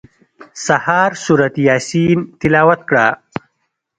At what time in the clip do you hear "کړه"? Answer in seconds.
2.89-3.05